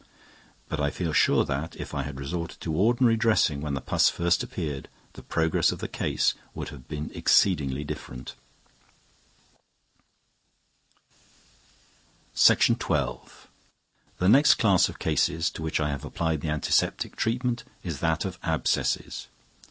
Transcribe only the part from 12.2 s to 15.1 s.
The next class of